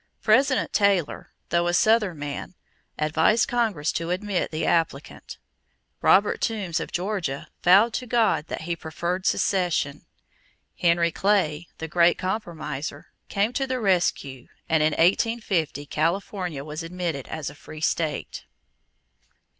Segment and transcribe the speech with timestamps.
[0.23, 2.55] President Taylor, though a Southern man,
[2.97, 5.37] advised Congress to admit the applicant.
[6.01, 10.07] Robert Toombs of Georgia vowed to God that he preferred secession.
[10.79, 17.27] Henry Clay, the great compromiser, came to the rescue and in 1850 California was admitted
[17.27, 18.45] as a free state.